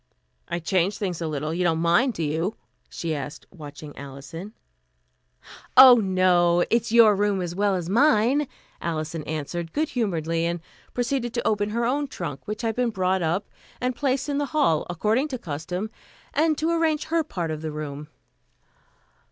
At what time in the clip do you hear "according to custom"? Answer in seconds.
14.89-15.91